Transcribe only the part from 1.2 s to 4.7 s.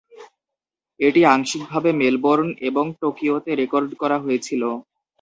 আংশিকভাবে মেলবোর্ন এবং টোকিওতে রেকর্ড করা হয়েছিল।